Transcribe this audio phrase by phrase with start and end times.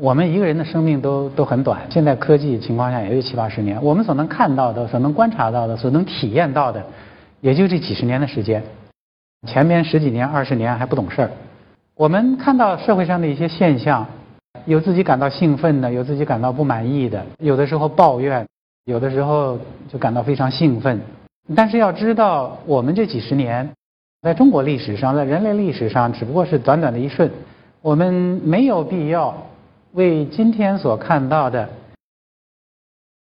[0.00, 6.84] 我们一个人的生命都都很短，现在科技情况下也就七八十年，我们所能看到的、所能观察到的、所能体验到的，
[7.40, 8.62] 也就这几十年的时间。
[9.46, 11.30] 前面十几年、二十年还不懂事儿。
[11.96, 14.06] 我们看到社会上的一些现象，
[14.66, 18.46] 有自己感到兴奋的，有自己感到不满意的，有的时候抱怨，
[18.84, 19.58] 有的时候
[19.88, 21.00] 就感到非常兴奋。
[21.56, 23.68] 但是要知道，我们这几十年，
[24.22, 27.28] 在中国历史上，在人类历史上，只不过是短短的一瞬，
[27.82, 28.12] 我们
[28.44, 29.34] 没有必要。
[29.92, 31.68] 为今天所看到的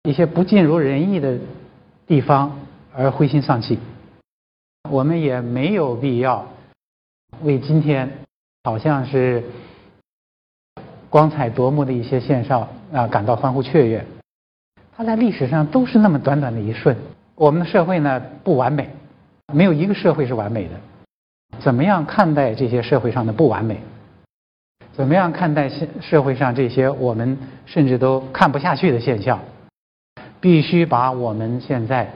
[0.02, 1.38] 一些不尽如人意的
[2.06, 2.58] 地方
[2.94, 3.78] 而灰心丧气，
[4.90, 6.46] 我们也没有必要
[7.42, 8.10] 为今天
[8.64, 9.44] 好像是
[11.08, 14.04] 光彩夺目的一些现象啊感到欢呼雀跃。
[14.96, 16.96] 它在历史上都是那么短短的一瞬。
[17.36, 18.90] 我们的社会呢不完美，
[19.52, 21.58] 没有一个社会是完美的。
[21.58, 23.80] 怎么样看待这些社会上的不完美？
[25.00, 29.40] 怎么样看待现社会上这些我们甚至都看不下去的现象？
[30.42, 32.12] 必须把我们现在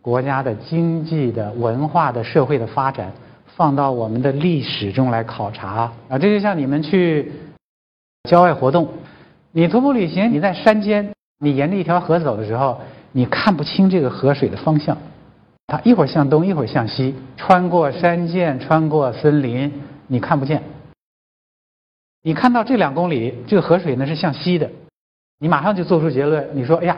[0.00, 3.12] 国家的经济的、文化的、社会的发展
[3.54, 6.18] 放到我们的历史中来考察啊！
[6.18, 7.30] 这就像你们去
[8.30, 8.88] 郊外活动，
[9.52, 12.80] 你徒步旅行，你在山间，你沿着一条河走的时候，
[13.12, 14.96] 你看不清这个河水的方向，
[15.66, 19.70] 它一会儿向东，一会儿向西，穿过山涧，穿过森林，
[20.06, 20.62] 你看不见。
[22.26, 24.70] 你看到这两公里，这个河水呢是向西的，
[25.38, 26.96] 你马上就做出结论，你说：“哎呀，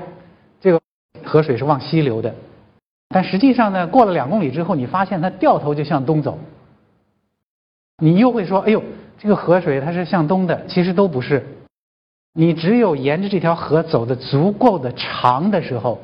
[0.61, 0.81] 这个
[1.25, 2.33] 河水是往西流的。”
[3.11, 6.39] 但实际上呢，过了两公里之后，你发现它掉头就向东走，
[7.99, 8.81] 你又会说：“哎呦，
[9.19, 11.45] 这个河水它是向东的。”其实都不是，
[12.33, 16.01] 你只有沿着这条河走的足够的长的时候，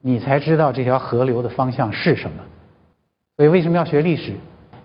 [0.00, 2.42] 你才知道这条河流的方向是什么。
[3.36, 4.32] 所以为什么要学历史？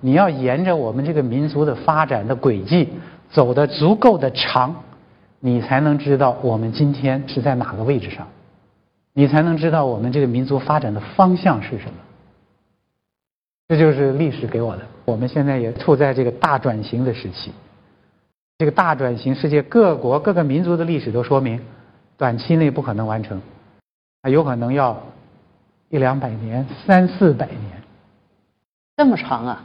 [0.02, 2.89] 你要沿着我们这个民族的发展的轨迹。
[3.31, 4.83] 走的足够的长，
[5.39, 8.27] 你才能知道我们今天是在哪个位置上，
[9.13, 11.93] 你才能知道我们这个民族发展的方向是什么。
[13.67, 14.83] 这就是历史给我的。
[15.06, 17.51] 我们现在也处在这个大转型的时期，
[18.57, 21.59] 这个大转型，世界各国各个民族的历史都说明，
[22.17, 23.41] 短期内不可能完成，
[24.22, 25.01] 啊有可能要
[25.89, 27.81] 一两百年、三四百年，
[28.97, 29.63] 这么长啊！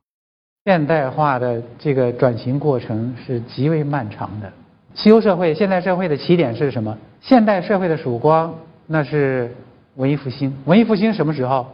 [0.66, 4.53] 现代化的这个转型过程是极为漫长的。
[4.97, 6.99] 西欧社会、现代社会的起点是什么？
[7.21, 8.53] 现代社会的曙光
[8.84, 9.54] 那是
[9.94, 10.53] 文艺复兴。
[10.65, 11.69] 文艺复兴什么时候？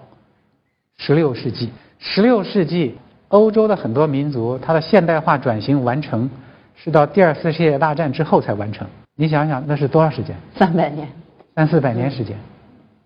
[0.99, 1.71] 十六世纪。
[1.99, 2.95] 十六世纪，
[3.29, 6.29] 欧洲的很多民族，它的现代化转型完成
[6.77, 8.87] 是到第二次世界大战之后才完成。
[9.17, 10.37] 你想想，那是多长时间？
[10.55, 11.09] 三百年，
[11.55, 12.37] 三四百年时间。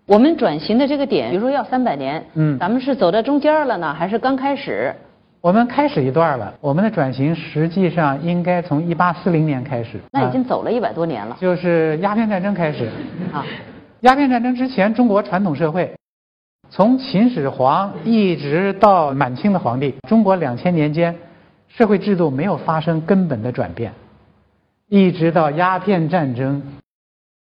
[0.05, 4.93] 我们转型的这个点，比如说要三百年，嗯，咱们是走在中间了呢，还是刚开始？
[5.39, 9.99] 我们开始一段了，我们的转型实际上应该从一八四零年开始。
[10.11, 11.37] 那已经走了一百多年了。
[11.39, 12.89] 就是鸦片战争开始。
[13.31, 13.45] 啊，
[14.01, 15.95] 鸦片战争之前，中国传统社会，
[16.69, 21.15] 从秦始皇一直到满清的皇帝，中国两千年间，
[21.67, 23.93] 社会制度没有发生根本的转变，
[24.89, 26.63] 一直到鸦片战争，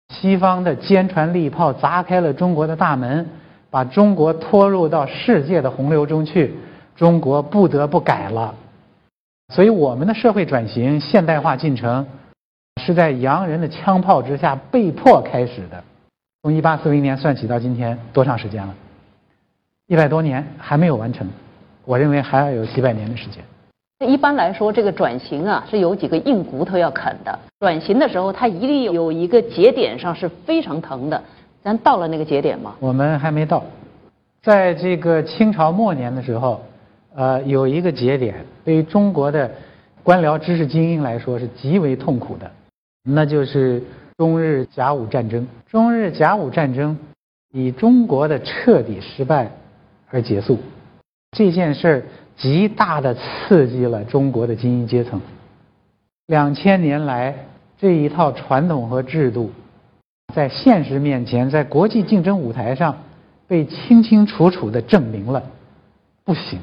[0.09, 3.29] 西方的坚船利炮砸开了中国的大门，
[3.71, 6.55] 把中国拖入到世界的洪流中去。
[6.97, 8.55] 中国不得不改了，
[9.49, 12.07] 所以我们的社会转型、现代化进程
[12.83, 15.83] 是在洋人的枪炮之下被迫开始的。
[16.43, 18.75] 从一八四零年算起到今天，多长时间了？
[19.87, 21.27] 一百多年还没有完成，
[21.85, 23.43] 我认为还要有几百年的时间。
[24.07, 27.39] 一般来说，这个转型啊是有几个硬骨头要啃的。
[27.61, 31.23] 转型的时候，它一定有一个节点上是非常疼的。
[31.63, 32.75] 咱到了那个节点吗？
[32.81, 33.63] 我们还没到，
[34.43, 36.61] 在这个清朝末年的时候。
[37.15, 39.51] 呃，有一个节点，对于中国的
[40.03, 42.51] 官僚知识精英来说是极为痛苦的，
[43.03, 43.83] 那就是
[44.17, 45.47] 中日甲午战争。
[45.71, 46.99] 中日甲午战争
[47.53, 49.51] 以中国的彻底失败
[50.11, 50.59] 而结束，
[51.37, 52.03] 这件事儿
[52.37, 55.21] 极大的刺激了中国的精英阶层。
[56.27, 57.35] 两千年来，
[57.79, 59.51] 这一套传统和制度，
[60.35, 62.97] 在现实面前，在国际竞争舞台上，
[63.47, 65.43] 被清清楚楚的证明了
[66.25, 66.59] 不行。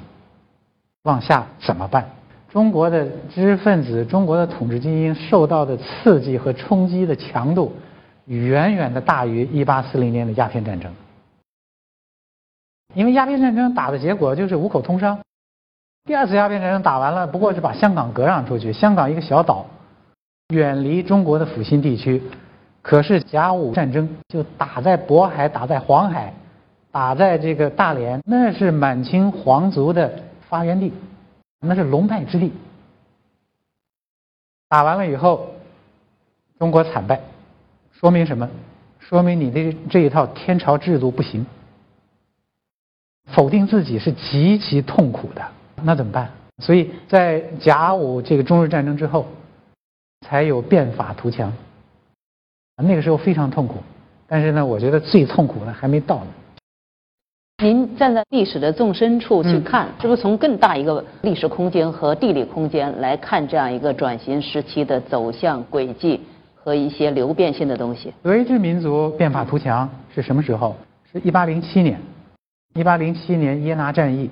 [1.04, 2.06] 往下怎么办？
[2.51, 7.72] 中国的知识分子、中国的统治精英受到的刺激和冲击的强度，
[8.25, 10.92] 远远的大于1840年的鸦片战争。
[12.96, 15.19] 因为鸦片战争打的结果就是五口通商。
[16.06, 19.68] 第二次鸦片战争打完了，不过是把香港割让出去，香港一个小岛，
[20.50, 22.22] 远离中国的阜新地区。
[22.81, 26.34] 可是甲午战争就打在渤海，打在黄海，
[26.92, 30.12] 打在这个大连，那是满清皇族的。
[30.50, 30.92] 发源地，
[31.62, 32.51] 那是龙脉之地。
[34.68, 35.54] 打完了以后，
[36.57, 37.22] 中国惨败，
[37.92, 38.50] 说明什么？
[39.00, 41.46] 说明你的这一套天朝制度不行。
[43.28, 45.51] 否定自己是极其痛苦的，
[45.84, 46.31] 那怎么办？
[46.57, 49.28] 所以在甲午这个中日战争之后，
[50.25, 51.54] 才有变法图强。
[52.75, 53.84] 那个时候非常痛苦，
[54.28, 56.31] 但是呢，我觉得最痛苦的还没到呢。
[57.61, 66.21] 您站在历史的纵深处去看，是不是从更大一个历史空间和地理空间来看这样一个转型时期的走向轨迹
[66.56, 68.13] 和一些流变性的东西？
[68.23, 70.73] 德意志民族变法图强是什么时候？
[71.11, 72.00] 是一八零七年。
[72.75, 74.29] 一八零七年耶拿战役，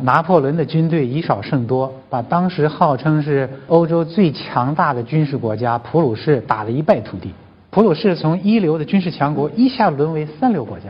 [0.00, 7.30] 拿破仑的军队以少胜多，把当时号称是欧洲最强大的军事国家普鲁士打得一败涂地。
[7.68, 10.86] 普鲁士从一流的军事强国一下沦为三流国家，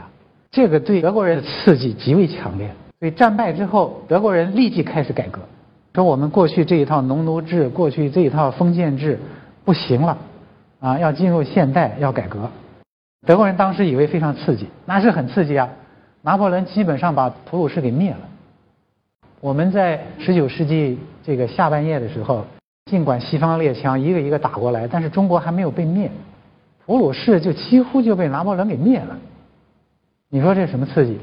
[0.51, 2.71] 这个对德国人的刺激极为强烈。
[3.01, 5.41] 所以战败之后，德国人立即开始改革，
[5.95, 9.19] 说我们过去这一套农奴制，过去这一套封建制
[9.65, 10.19] 不行了，
[10.81, 12.51] 啊，要进入现代，要改革。
[13.27, 15.69] 德国人当时以为非常刺激，那是很刺激啊。
[16.23, 18.19] 拿破仑基本上把普鲁士给灭了。
[19.41, 22.45] 我们在十九世纪这个下半叶的时候，
[22.91, 26.11] 尽管西方列强一个一个打过来，但是中国还没有被灭，
[26.85, 29.17] 普鲁士就几乎就被拿破仑给灭了。
[30.31, 31.19] 你说这什么刺激？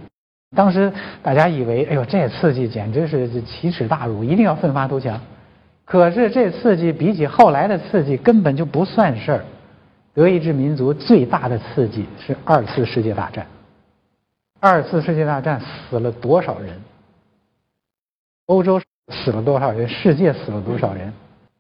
[0.56, 0.92] 当时
[1.22, 5.20] 大家以为，哎呦，这刺激简直是奇耻大辱，一定要奋发图强。
[5.84, 9.46] 可是这刺激比起后来的刺激根本就不算事儿。
[10.14, 13.46] 德意志民族最大的刺激是二次世界大战。
[14.60, 16.82] 二次世界大战死了多少人？
[18.48, 19.88] 欧洲死了多少人？
[19.88, 21.14] 世界死了多少人？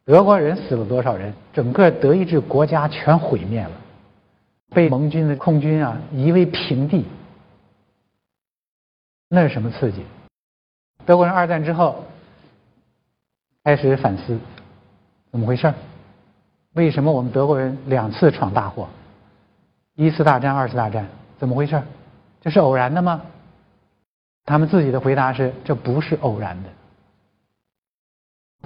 [0.06, 1.34] 德国人死了多少人？
[1.54, 3.72] 整个德意志国家全毁灭了，
[4.74, 7.06] 被盟军的空军啊夷为平地。
[9.28, 10.06] 那是什么刺激？
[11.06, 12.04] 德国人二战之后
[13.64, 14.40] 开始反思，
[15.32, 15.74] 怎么回事？
[16.74, 18.88] 为什么我们德国人两次闯大祸？
[19.96, 21.08] 一次大战、二次大战，
[21.38, 21.82] 怎么回事？
[22.42, 23.22] 这是偶然的吗？
[24.44, 26.70] 他们自己的回答是：这不是偶然的。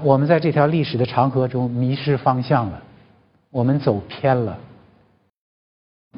[0.01, 2.81] 我们在这条历史的长河中迷失方向了，
[3.49, 4.57] 我们走偏了，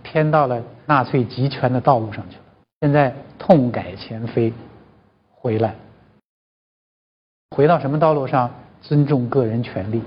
[0.01, 2.37] 偏到了纳粹集权的道路上去。
[2.81, 4.51] 现在痛改前非，
[5.35, 5.75] 回来，
[7.51, 8.49] 回到什么道路上？
[8.81, 10.01] 尊重个人权利，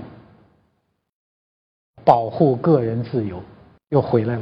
[2.03, 3.41] 保护个人自由，
[3.87, 4.41] 又回来了。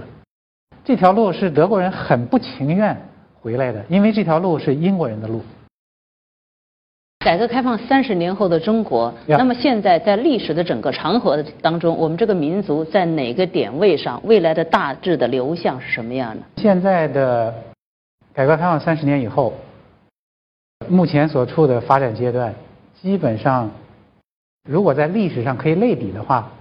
[0.84, 2.98] 这条路是德国人很不情愿
[3.40, 5.40] 回来的，因为这条路是英国人的路。
[7.20, 16.42] 改革开放三十年后的中国，那么现在在历史的整个长河当中，我们这个民族在哪个点位上，未来的大致的流向是什么样的？
[16.58, 17.54] 现在的
[18.34, 19.54] 改革开放三十年以后，
[20.90, 22.56] 目前所处的发展阶段，
[23.00, 23.70] 基本上，
[24.68, 26.52] 如果在历史上可以类比的话，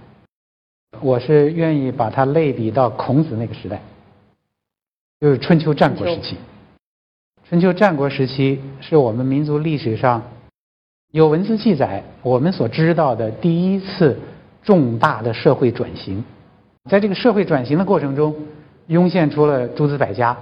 [1.01, 3.81] 我是愿意把它类比到孔子那个时代。
[5.19, 6.37] 就是春秋战国时期。
[7.49, 10.21] 春秋战国时期是我们民族历史上
[11.11, 14.19] 有文字记载，我们所知道的第一次
[14.61, 16.23] 重大的社会转型。
[16.87, 18.35] 在这个社会转型的过程中，
[18.87, 20.37] 涌现出了诸子百家。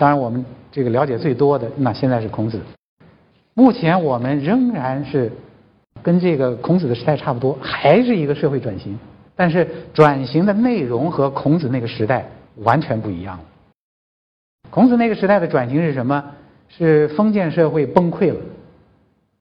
[0.00, 0.42] 当然，我们
[0.72, 2.58] 这个了解最多的，那现在是孔子。
[3.52, 5.30] 目前我们仍然是
[6.02, 8.98] 跟这个孔子的时代差不多，还是一个社会转型，
[9.36, 12.26] 但是转型的内容和孔子那个时代
[12.56, 13.44] 完全不一样了。
[14.70, 16.24] 孔子那个时代的转型是什么？
[16.70, 18.40] 是封建社会崩溃了，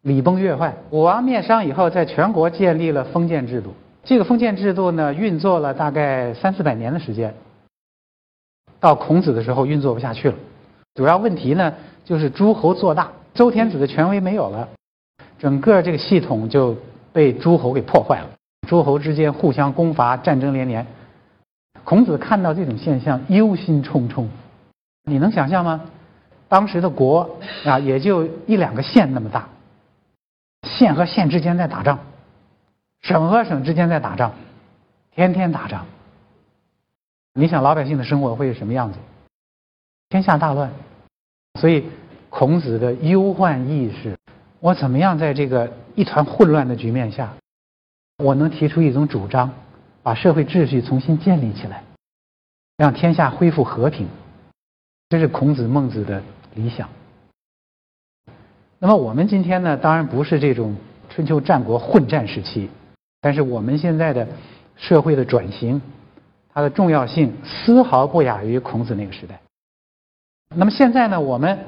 [0.01, 0.75] 礼崩乐坏。
[0.89, 3.73] 武王灭商以后，在全国建立了封建制度。
[4.03, 7.33] 这个封建制度呢，运作了大概三四百年的时间。
[8.81, 10.35] 到孔子的时候，运作不下去了。
[10.99, 14.67] 主要问题呢，就是诸侯做大，周天子的权威没有了，
[15.37, 16.75] 整个这个系统就
[17.13, 18.27] 被诸侯给破坏了。
[18.67, 20.85] 诸侯之间互相攻伐，战争连连。
[21.85, 24.27] 孔子看到这种现象，忧心忡忡。
[25.05, 25.85] 你能想象吗？
[26.49, 29.47] 当时的国啊，也就一两个县那么大，
[30.63, 31.99] 县和县之间在打仗，
[33.03, 34.33] 省和省之间在打仗，
[35.15, 35.85] 天天打仗。
[37.35, 38.99] 你想老百姓的生活会是什么样子？
[40.09, 40.69] 天下大乱。
[41.59, 41.83] 所以
[42.29, 44.17] 孔子的忧患意识，
[44.61, 47.33] 我怎么样在这个一团混乱的局面下，
[48.23, 49.51] 我能提出一种主张，
[50.01, 51.83] 把社会秩序重新建立起来，
[52.77, 54.07] 让天下恢复和平。
[55.09, 56.23] 这是孔子、孟子的
[56.55, 56.87] 理想。
[58.77, 59.75] 那么我们今天呢？
[59.75, 60.77] 当然不是这种
[61.09, 62.69] 春秋战国混战时期，
[63.19, 64.25] 但是我们现在的
[64.77, 65.81] 社会的转型，
[66.53, 69.41] 它的重要性丝毫不亚于孔子那个时代。
[70.55, 71.21] 那么现在呢？
[71.21, 71.59] 我们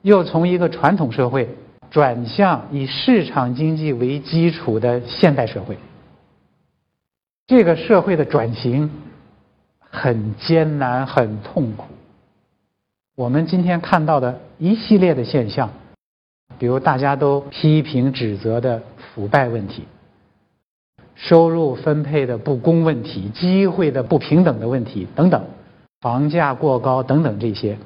[0.00, 1.56] 又从一个传统社会
[1.90, 5.76] 转向以市场经济为基础的现代社会。
[7.46, 8.90] 这个社会的转型
[9.78, 11.84] 很艰难、很痛苦。
[13.14, 15.70] 我们今天看到的一系列的现象，
[16.58, 19.84] 比如大家都批评指责的腐败问题、
[21.14, 25.44] 收入分配的不公问题、机会的不平等的问题等等，
[26.00, 27.76] 房价过高等等这些，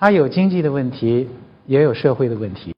[0.00, 1.28] 它有经济的问题，
[1.66, 2.72] 也有社会的问题。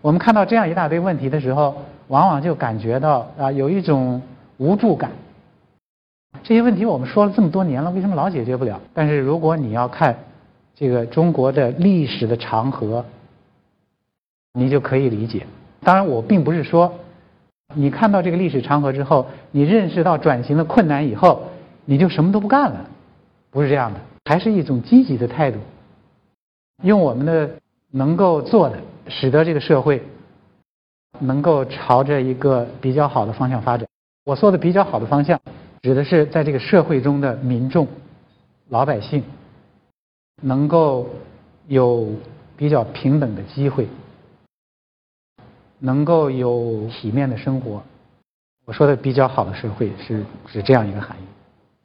[0.00, 1.74] 我们看到这样一大堆问题的时候，
[2.06, 4.22] 往往就感觉到啊，有一种
[4.56, 5.10] 无助感。
[6.42, 8.80] 这些问题我们说了这么多年了，为什么老解决不了？
[8.94, 10.16] 但是如果你要看
[10.74, 13.04] 这个中国的历史的长河，
[14.54, 15.46] 你就可以理解。
[15.80, 16.94] 当然，我并不是说
[17.74, 21.42] 你看到这个历史长河之后，你认识到转型的困难以后，
[21.84, 22.86] 你就什么都不干了，
[23.50, 25.58] 不是这样的，还是一种积极的态度，
[26.82, 27.50] 用我们的
[27.90, 28.78] 能够做的。
[29.10, 30.02] 使得这个社会
[31.18, 33.88] 能够朝着一个比较好的方向发展。
[34.26, 35.40] 我说的比较好的方向，
[35.80, 37.88] 指的是在这个社会中的民众、
[38.68, 39.24] 老百姓
[40.42, 41.08] 能够
[41.68, 42.12] 有
[42.54, 43.88] 比较平等的机会，
[45.78, 47.82] 能够有体面的生活。
[48.66, 51.37] 我说的比较好的社会是是这样一个含义。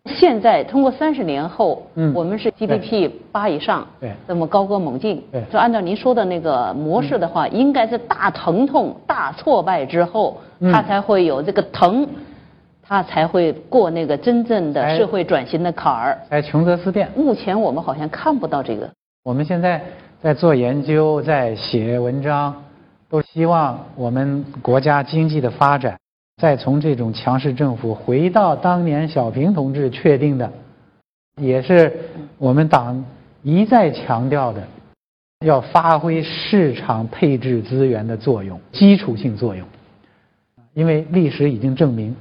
[0.06, 12.06] 现在通过三十年后，嗯，我们是 GDP 八以上，对，这么高歌猛进，对，就按照您说的那个模式的话，应该是大疼痛、大挫败之后，嗯他才会有这个疼，
[12.82, 16.18] 他才会过那个真正的社会转型的坎儿。
[16.30, 17.10] 哎，穷则思变。
[17.16, 18.90] 目前我们好像看不到这个。
[19.24, 19.82] 我们现在
[20.22, 22.54] 在做研究，在写文章，
[23.10, 25.98] 都希望我们国家经济的发展。
[26.38, 30.52] 再从这种强势政府回到当年小平同志确定的，
[31.38, 32.00] 也是
[32.38, 33.06] 我们党
[33.44, 34.68] 一再强调的，
[35.46, 39.68] 要发挥市场配置资源的作用，基础性作用。
[40.74, 42.16] 因为历史已经证明，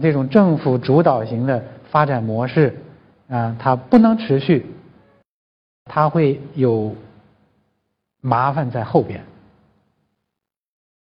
[0.00, 2.78] 这种政府主导型的发展模式
[3.28, 4.64] 啊，它不能持续，
[5.84, 6.94] 它会有
[8.20, 9.20] 麻烦在后边。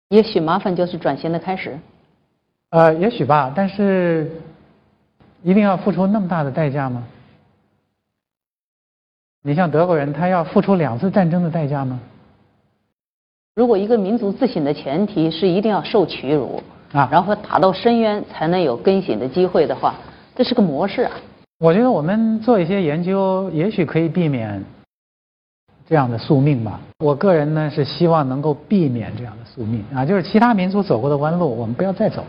[0.08, 1.78] 也许麻烦就是转型的开始。
[2.70, 4.30] 呃，也许吧，但是
[5.42, 7.04] 一定要付出那么大的代价吗？
[9.42, 11.98] 你像德国人，他要付出两次战争的代价吗？
[13.54, 19.94] 如果一个民族自省的前提是一定要受屈辱啊，然后打到深渊才能有更醒的机会的话，
[20.36, 21.12] 这是个模式啊。
[21.58, 24.62] 我觉得我们做一些研究，也许可以避免
[25.88, 26.80] 这样的宿命吧。
[26.98, 32.28] 我个人呢是希望能够避免这样的宿命啊，就是其他民族走过的弯路，我们不要再走了。